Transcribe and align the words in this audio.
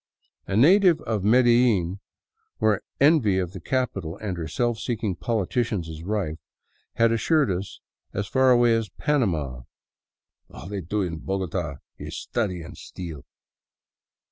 A 0.47 0.57
native 0.57 0.99
of 1.01 1.23
Medellin, 1.23 1.99
where 2.57 2.81
envy 2.99 3.37
of 3.37 3.51
the 3.53 3.59
capital 3.59 4.17
and 4.17 4.35
her 4.35 4.47
self 4.47 4.79
seeking 4.79 5.15
politicians 5.15 5.87
is 5.87 6.01
rife, 6.01 6.39
had 6.95 7.11
assured 7.11 7.51
us 7.51 7.79
as 8.11 8.25
far 8.25 8.49
away 8.49 8.73
as 8.75 8.89
Panama: 8.89 9.61
"All 10.49 10.67
they 10.67 10.81
do 10.81 11.03
in 11.03 11.19
Bogota 11.19 11.75
is 11.99 12.17
study 12.17 12.63
and 12.63 12.75
steal." 12.75 13.25